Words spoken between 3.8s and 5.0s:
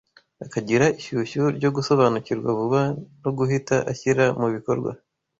ashyira mu bikorwa